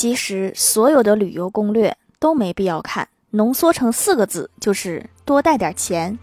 [0.00, 6.18] 其实所有的旅游攻略都没必要看，浓缩成四个字就是多带点钱。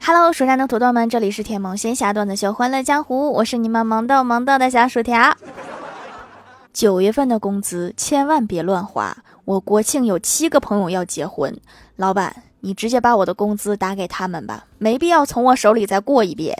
[0.00, 5.36] Hello，蜀山的土豆们，这里是甜萌仙侠段子秀《欢乐江湖》，我是你们萌豆萌豆的小薯条。
[6.72, 11.54] 九月份的工资千万别乱花，我国庆有七个朋友要结婚，
[11.96, 12.34] 老板，
[12.64, 16.56] 你直接把我的工资打给他们吧，没必要从我手里再过一遍。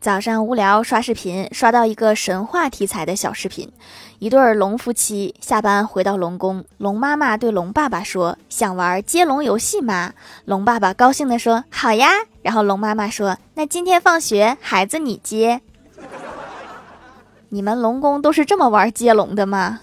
[0.00, 3.68] 早上无聊刷视频，刷到一个神话题材的小视频，
[4.20, 10.12] 一对龙夫妻下班回到龙宫，龙妈妈对龙爸爸说：“想玩接龙游戏吗？”
[10.46, 12.10] 龙爸爸高兴地说：“好呀。”
[12.42, 15.60] 然后龙妈妈说：“那今天放学，孩子你接。
[17.50, 19.80] ”你们龙宫都是这么玩接龙的吗？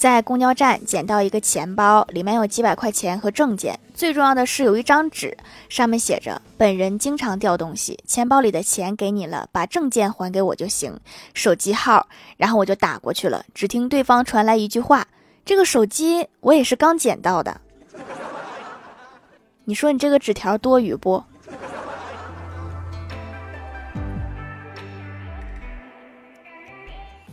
[0.00, 5.36] 在公交站捡到一个钱包，里面有几百块钱和证件，最重要的是有一张纸，
[5.68, 10.98] 上面写着：“本人经常掉东西，钱包里的钱给你了，把证件还给我就行。”
[11.34, 13.44] 手机号，然后我就打过去了。
[13.52, 15.06] 只听对方传来一句话
[15.44, 17.60] ：“这个手机我也是刚捡到的。
[19.66, 21.22] ”你说你这个纸条多余不？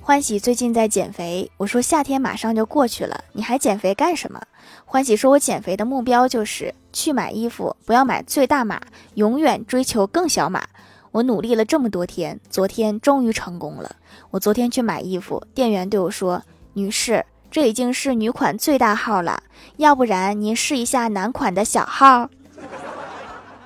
[0.08, 4.41] 欢喜最近在减肥，我说夏天马上就过去了，你还减肥干什么？
[4.86, 8.80] 欢喜说，我减肥的目标就是去买衣服，不要买最大码，
[9.16, 10.64] 永远追求更小码。
[11.11, 13.97] 我努力了这么多天，昨天终于成功了。
[14.31, 19.44] 我昨天去买衣服，店员对我说：“女士，这已经是女款最大号了，
[19.75, 22.30] 要不然您试一下男款的小号。”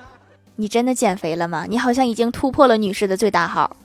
[0.56, 1.66] 你真的减肥了吗？
[1.68, 3.76] 你好像已经突破了女士的最大号。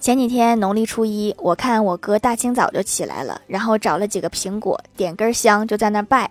[0.00, 6.30] 前几天农历初一，我看我哥大清早就起来了，然后找了几个苹果，点根香就在那拜。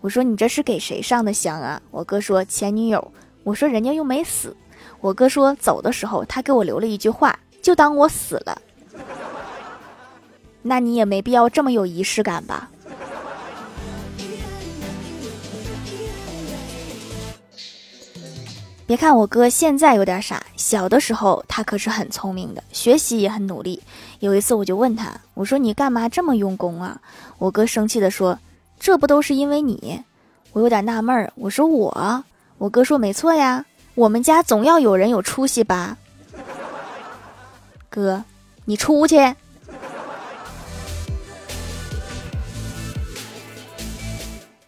[0.00, 3.12] 我说：“你这是给谁上的香啊？”我哥说：“前女友。”
[3.44, 4.56] 我说：“人家又没死。”
[5.02, 8.58] 我哥说：“走的时候他给我留了一句话，就当我死了。”
[10.62, 12.70] 那你也没必要这么有仪式感吧？
[18.90, 23.80] 别看我哥现在有点傻，小的时候他可是很聪明的，学习也很努力。
[24.18, 27.00] 有一次我就问他，我说你干嘛这么用功啊？
[27.38, 28.36] 我哥生气的说，
[28.80, 30.02] 这不都是因为你？
[30.50, 32.24] 我有点纳闷儿，我说我，
[32.58, 33.64] 我哥说没错呀，
[33.94, 35.96] 我们家总要有人有出息吧。
[37.88, 38.24] 哥，
[38.64, 39.36] 你出去。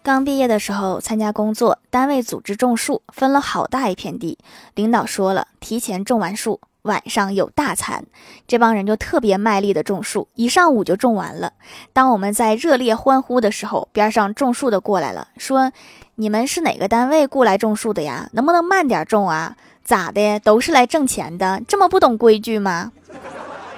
[0.04, 4.36] 刚毕业的时候参加工作，单位组织种树，分了好大一片地。
[4.74, 8.04] 领导说了，提前种完树，晚上有大餐。
[8.48, 11.52] 这帮人就特别卖力的种树，一上午就种完了。
[11.92, 15.70] 当我们在热烈欢呼的时候，边上种树的过来了，说
[16.16, 18.28] ：“你们是哪个单位雇来种树的呀？
[18.32, 19.56] 能不能慢点种啊？
[19.84, 20.40] 咋的？
[20.40, 22.90] 都是来挣钱的，这么不懂规矩吗？”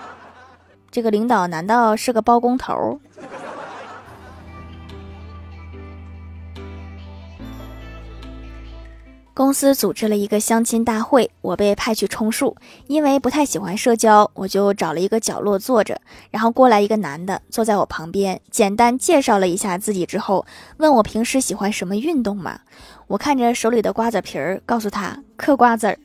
[0.91, 2.99] 这个领导难道是个包工头？
[9.37, 12.56] 公司组织了一个相亲大会，我被派去充数。
[12.87, 16.00] 因为不太喜欢社交，我就找了一个角落坐着。
[16.31, 20.47] 然后过来一个男的，坐在我旁边，简单介绍了一下自己之后，
[20.77, 22.61] 问我平时喜欢什么运动吗？
[23.09, 25.99] 我看着手里的瓜子皮儿，告诉他嗑瓜子儿。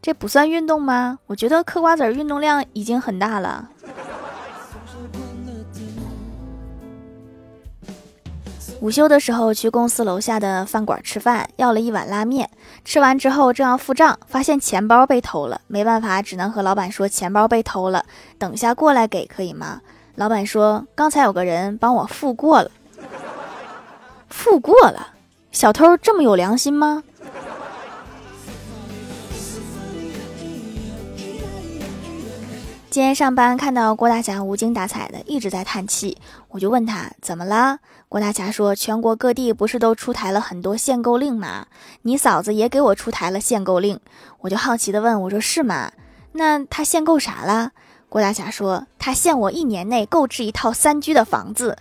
[0.00, 1.18] 这不算运动吗？
[1.26, 3.70] 我觉得嗑瓜子儿运动量已经很大了。
[8.86, 12.48] 午休的时候去公司楼下的饭馆吃饭，要了一碗拉面。
[12.84, 18.04] 吃完之后正要付账，发现钱包被偷了，没办法，只能和老板说钱包被偷了，
[18.38, 19.80] 等下过来给可以吗？
[20.14, 22.70] 老板说刚才有个人帮我付过了，
[24.30, 25.14] 付过了，
[25.50, 27.02] 小偷这么有良心吗？
[32.96, 36.16] 今天上班看到郭大侠无精打采的，一直在叹气，
[36.48, 37.80] 我就问他怎么了。
[38.08, 41.66] 郭大侠说：“全国各地不是都出台了很多限购令吗？
[42.00, 44.00] 你嫂子也给我出台了限购令。”
[44.40, 45.92] 我就好奇的问：“我说是吗？
[46.32, 47.72] 那他限购啥了？”
[48.08, 51.76] 郭大侠说：“他限我一年内购置一套三居的房子。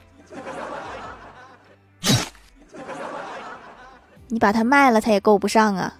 [4.27, 5.93] 你把它卖了，他也够不上啊。”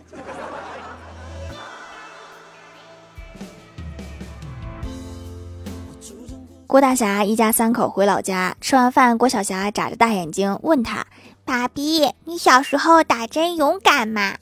[6.76, 11.06] 郭大侠一家三口回老家，吃完饭，郭晓霞眨着大眼睛问他
[11.46, 14.36] ：“爸比，你小时候打针勇敢吗？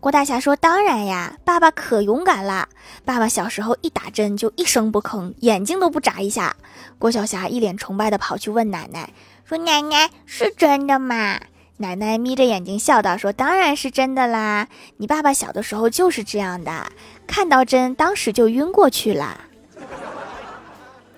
[0.00, 2.70] 郭大侠说：“当然呀，爸爸可勇敢啦！
[3.04, 6.56] 爸爸小时候一打针就一声不吭，眼睛都不眨一下。”
[6.98, 9.12] 郭小霞一脸崇拜的跑去问奶奶
[9.44, 11.38] ：“说奶奶是真的吗？”
[11.76, 16.86] 奶奶眯着眼睛笑道：“说当然是真的啦，你爸爸小的时候就是这样的，
[17.26, 19.38] 看到针当时就晕过去了。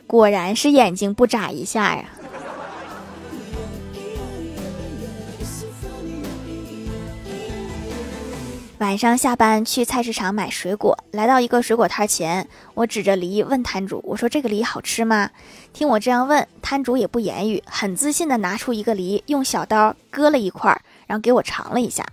[0.07, 2.05] 果然是眼睛不眨一下呀。”
[8.79, 15.31] 晚上下班去菜市场买水果，来到一个水果摊前，我指着梨问摊主：“我说这个梨好吃吗？”
[15.73, 22.05] 听我这样问，摊主也不言语，很自信的拿出一个梨，用小刀割了一块，然后给我尝了一下。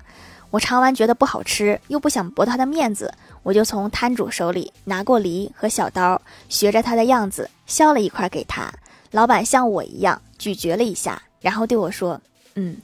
[0.53, 3.11] 我尝完觉得不好吃，又不想驳他的面子，
[3.41, 8.71] 我就从摊主手里拿过梨和小刀，学着他的样子削了一块给他。
[9.09, 12.21] 老板像我一样咀嚼了一下，然后对我说
[12.53, 12.77] ：“嗯，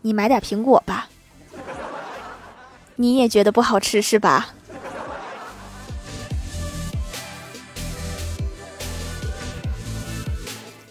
[0.00, 1.10] 你买点苹果吧。”
[2.96, 4.54] 你也觉得不好吃是吧？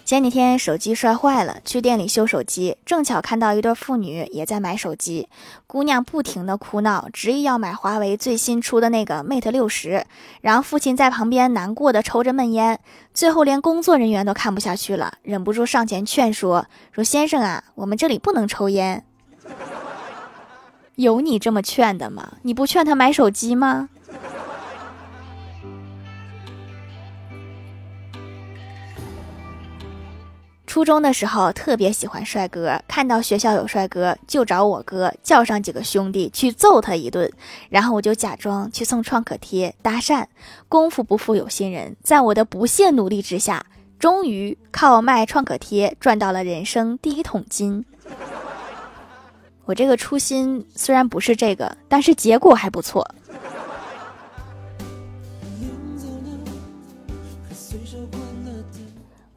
[0.07, 5.27] 前几天手机摔坏了，去店里修手机，正巧看到一对父女也在买手机。
[5.68, 10.06] 姑娘不停的哭闹，执意要买华为最新出的那个 Mate 六十，
[10.39, 12.80] 然后父亲在旁边难过的抽着闷烟，
[13.13, 19.04] 最后连工作人员都看不下去了，忍不住上前劝说：“说先生啊，我们这里不能抽烟。”
[20.95, 22.36] 有你这么劝的吗？
[22.44, 23.89] 你不劝他买手机吗？
[30.78, 37.34] 初中的时候特别喜欢帅哥，看到学校有帅哥就找我哥叫上几个兄弟去揍他一顿，
[37.70, 40.24] 然后我就假装去送创可贴搭讪。
[40.70, 43.66] 功夫不负有心人，在我的不懈努力之下，
[43.98, 47.84] 终于靠卖创可贴赚到了人生第一桶金。
[49.66, 53.04] 我这个初心虽然不是这个，但是结果还不错。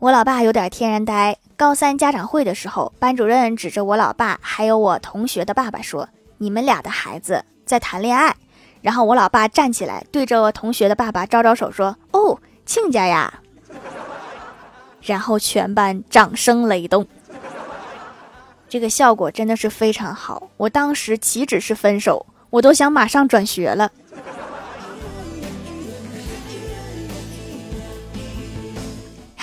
[0.00, 1.37] 我老爸有点天然呆。
[1.58, 6.08] 高三家长会的时候，班主任指着我老爸还有我同学的爸爸说
[6.38, 8.35] ：“你们俩的孩子在谈恋爱。”
[8.81, 13.41] 然后我老爸站起来，对着我同学的爸爸招招手说：“哦，亲家呀。”
[15.05, 17.06] 然后全班掌声雷动。
[18.70, 23.93] 这个效果真的是非常好，我当时岂止是分手，我都想马上转学了。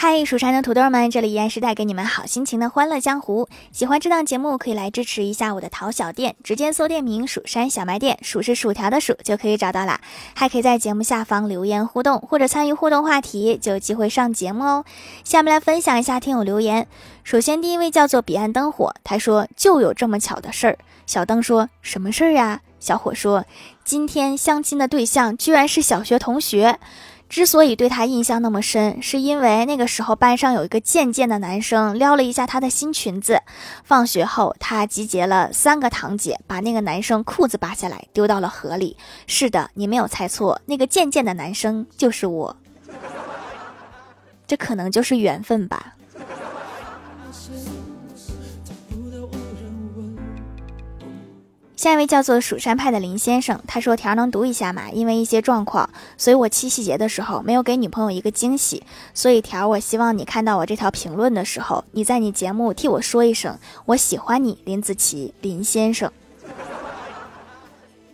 [0.10, 3.50] 嗨，蜀山的土豆们，这里依然是带给你们好心情的欢乐江湖。
[3.74, 10.00] 喜欢这档节目，可以来支持一下我的淘小店，直接搜店名“蜀山小卖店”，数是薯条的数就可以找到啦。
[10.34, 14.86] 还可以在节目下方留言互动，或者参与互动话题，就有机会上节目哦。
[15.26, 16.88] 下面来分享一下听友留言。
[17.26, 23.44] 首先，第一位叫做彼岸灯火，他说：“就有这么巧的事儿。”小灯说：“什么事儿呀？”小火说
[23.84, 26.80] ：“今天相亲的对象居然是小学同学。”
[27.30, 33.42] 之所以对他印象那么深，是因为那个时候班上有一个贱贱的男生撩了一下他的新裙子。
[33.84, 38.96] 放学后，他集结了三个堂姐，把那个男生裤子扒下来丢到了河里。
[39.28, 42.56] 是的，你没有猜错，那个贱贱的男生就是我。
[44.48, 45.96] 这可能就是缘分吧。
[51.78, 54.90] 下一位叫做蜀山派的林先生，他说：“条能读一下吗？
[54.92, 58.82] 因为一些状况，所以我七夕节的时候没有给女朋友一个惊喜。
[59.14, 66.12] 所以条，我希望你看到我这条评论的时候，你在你节目替我说一声我喜欢你，林子琪，林先生。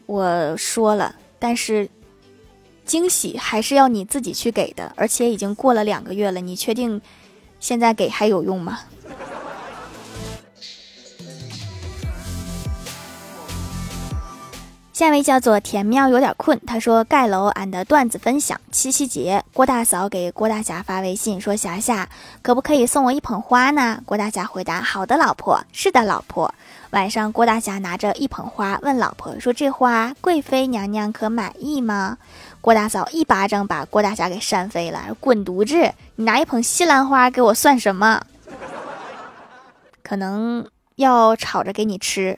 [0.08, 1.90] 我说了，但是
[2.84, 7.02] 惊喜还是要你自己去给的，而且已经过了两个月了，你确定
[7.62, 8.82] 现在给还有用吗？”
[14.94, 22.08] 下一位叫做田喵有点困，他说盖楼俺的段子分享七夕节，郭大嫂给郭大侠发微信说霞霞
[22.44, 24.00] 可不可以送我一捧花呢？
[24.06, 26.54] 郭大侠回答好的老婆，是的老婆。
[26.92, 32.20] 晚上郭大侠拿着一捧花问老婆说这花贵妃娘娘可满意吗？
[32.62, 35.92] 郭大嫂一巴掌把郭大侠给扇飞了，滚犊子！
[36.18, 38.22] 你拿一捧西兰花给我算什么？
[40.04, 42.38] 可能要炒着给你吃。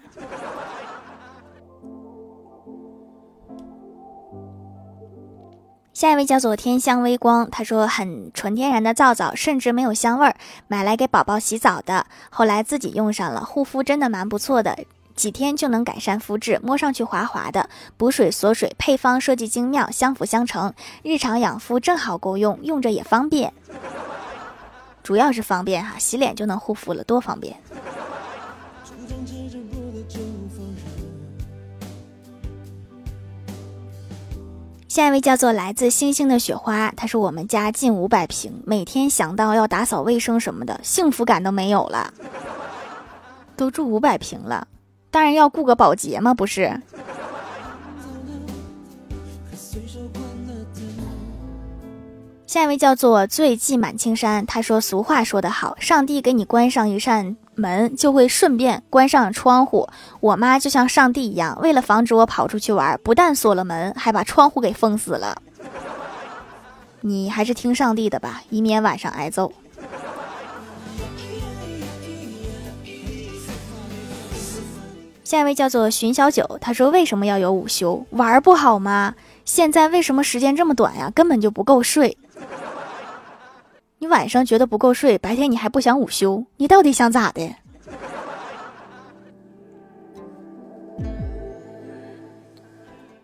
[5.96, 10.36] 下一位叫做天香微光，他说很纯天然的皂皂，甚至没有香味儿，
[10.68, 14.78] 买来给宝宝洗澡的，后来自己用上了，护肤真的蛮不错的，
[15.16, 23.54] 几天就能改善肤质，摸上去滑滑的，补水锁水，配方设计精妙，相辅相成，日常养肤正好够用，用着也方便，
[25.02, 27.56] 主要是方便哈，洗脸就能护肤了，多方便。
[34.96, 42.14] 下一位叫做来自星星的雪花，他说我们家近五百平，每天想到要打扫卫生什么的，幸福感都没有了。
[43.58, 44.66] 都住五百平了，
[45.12, 46.82] 当然要雇个保洁嘛，不是？
[52.48, 59.90] 下一位叫做醉迹满青山，他说俗话说得好，上帝给你关上一扇门，就会顺便关上窗户。
[60.20, 65.36] 我妈就像上帝一样，为了防止我跑出去玩，不但锁了门，还把窗户给封死了。
[67.02, 69.52] 你还是听上帝的吧，以免晚上挨揍。
[75.24, 78.06] 下一位叫做寻小九，他说为什么要有午休？
[78.12, 79.16] 玩不好吗？
[79.44, 81.12] 现在为什么时间这么短呀？
[81.14, 82.16] 根本就不够睡。
[84.06, 87.56] 你晚上觉得不够睡，白天你还不想午休，你到底想咋的？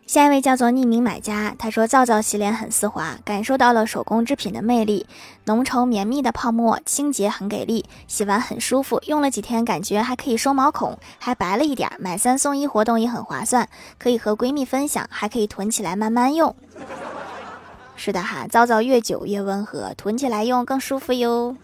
[0.08, 5.06] 下一位叫做匿名买家，他说皂皂洗脸很丝滑，感受到了手工制品的魅力，
[5.46, 13.70] 浓稠绵密的泡沫，清洁很给力，洗完很舒服，用了几天感觉还可以收毛孔，还白了一点，买三送一活动也很划算，
[14.00, 16.56] 可以和闺蜜分享，还可以囤起来慢慢用。
[18.04, 21.56] 是的哈，皂皂越久越温和，囤起来用更舒服哟。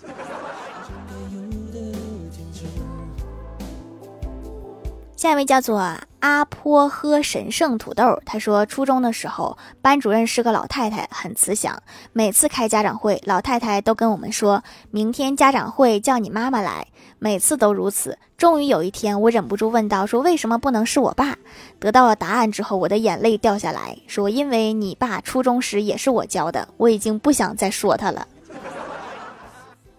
[5.15, 11.81] 下一位叫做阿坡喝神圣土豆，他说初中的时候，班主任是个老太太，很慈祥。
[12.11, 16.87] 每次开家长会，老太太都跟我们说，明天家长会叫你妈妈来，
[17.19, 18.17] 每次都如此。
[18.35, 21.37] 终于有一天，我忍不住问道：“说为什么不能是我爸？”
[21.79, 28.27] 得到了答案之后，我的眼泪掉下来，说：“因为你爸初中时也是我教的。”我已经不想再说他了，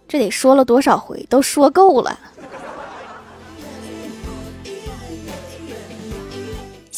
[0.08, 2.18] 这得说了多少回，都说够了。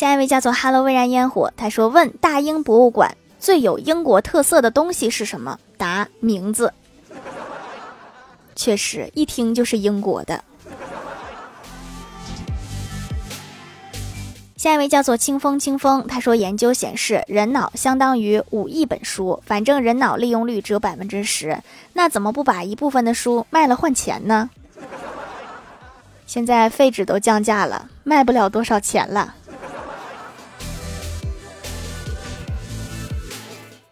[0.00, 6.73] 下一位叫做 “Hello 微燃烟火”，他说：“问大英博物馆最有英国特色的东西是什么？”答：名字。
[8.57, 10.42] 确实，一听就是英国的。
[14.57, 24.49] 下一位叫做清风清风，他说：“研究显示，人脑相当于五亿本书，反正人脑利用率只有百分之十，那怎么不把一部分的书卖了换钱呢？
[26.26, 29.35] 现在废纸都降价了，卖不了多少钱了。”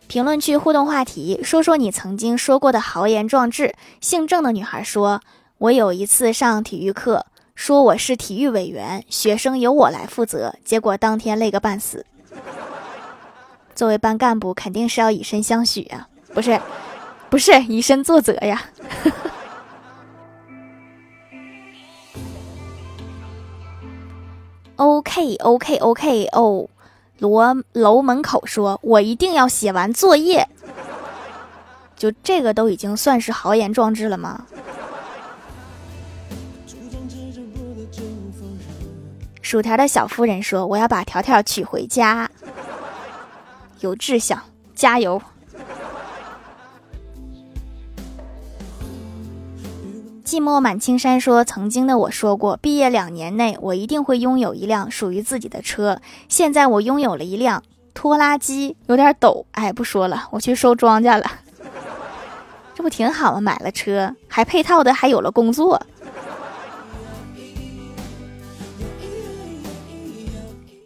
[0.08, 3.74] 评论区互动话题：说说你曾经说过的豪言壮志。
[4.00, 5.20] 姓郑的女孩说
[5.58, 12.06] ：“我有一次上体育课，说我是体育委员，学生由我来负责，结果当天累个半死。
[13.76, 16.58] 作为班干部，肯定是要以身相许啊，不是，
[17.28, 18.62] 不是以身作则呀。
[24.76, 26.70] ”OK，OK，OK， 哦。
[27.18, 30.48] 罗楼门口说：“我一定要写完作业。”
[31.96, 34.46] 就这个都已经算是豪言壮志了吗？
[39.42, 42.30] 薯条的小夫人说：“我要把条条娶回家。”
[43.80, 44.42] 有志向，
[44.74, 45.20] 加油。
[50.28, 56.02] 寂寞满青山说：“曾经的我说过，毕业两年内我一定会拥有一辆属于自己的车。
[56.28, 57.62] 现在我拥有了一辆
[57.94, 59.46] 拖拉机，有点抖。
[59.52, 61.24] 哎，不说了，我去收庄稼了。
[62.74, 63.40] 这不挺好吗？
[63.40, 65.80] 买了车，还配套的还有了工作。”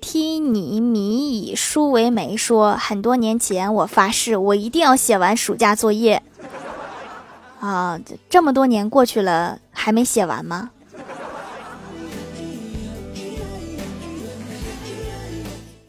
[0.00, 6.22] 提尼米以书为媒说：“很多年前，我发誓，我一定要写完暑假作业。”
[7.62, 10.70] 啊，这这么多年过去了，还没写完吗？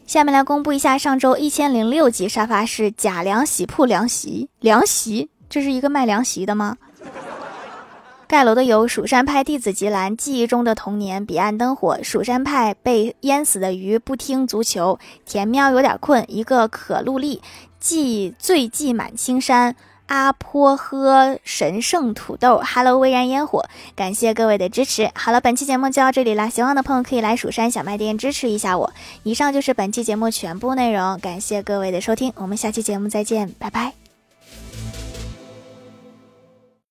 [0.06, 6.76] 下面来公布一下上周一千零六集沙发是贾凉洗铺凉席，凉席，这是一个卖凉席的吗？
[8.28, 17.42] 盖楼的有蜀山派弟子吉兰，记忆中的童年，彼岸灯火，蜀山派被淹死的鱼，不听足球，田喵有点困，一个可露丽，
[17.80, 19.74] 记醉迹满青山。
[20.06, 23.64] 阿坡喝神圣土豆，Hello 微燃烟火，
[23.96, 25.10] 感谢各位的支持。
[25.14, 28.92] 好了，本期节目就到这里了，喜欢的朋友可以来蜀山小卖店支持一下我。
[29.22, 34.03] 以上就是本期节目全部内容，感谢各位的收听，我们下期节目再见，拜拜。